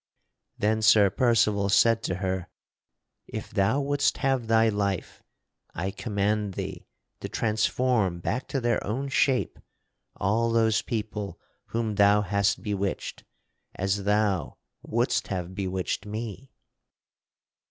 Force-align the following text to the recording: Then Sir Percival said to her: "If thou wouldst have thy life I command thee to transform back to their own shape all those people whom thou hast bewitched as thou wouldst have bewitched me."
Then 0.57 0.81
Sir 0.81 1.11
Percival 1.11 1.69
said 1.69 2.01
to 2.05 2.15
her: 2.15 2.49
"If 3.27 3.51
thou 3.51 3.79
wouldst 3.81 4.17
have 4.17 4.47
thy 4.47 4.67
life 4.67 5.21
I 5.75 5.91
command 5.91 6.55
thee 6.55 6.87
to 7.19 7.29
transform 7.29 8.19
back 8.19 8.47
to 8.47 8.59
their 8.59 8.83
own 8.83 9.09
shape 9.09 9.59
all 10.15 10.51
those 10.51 10.81
people 10.81 11.39
whom 11.67 11.93
thou 11.93 12.23
hast 12.23 12.63
bewitched 12.63 13.25
as 13.75 14.03
thou 14.05 14.57
wouldst 14.81 15.27
have 15.27 15.53
bewitched 15.53 16.07
me." 16.07 16.49